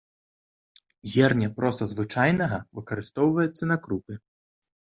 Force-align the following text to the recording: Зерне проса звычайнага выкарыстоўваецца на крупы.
Зерне 1.11 1.49
проса 1.59 1.85
звычайнага 1.93 2.59
выкарыстоўваецца 2.81 3.63
на 3.73 3.81
крупы. 3.87 4.13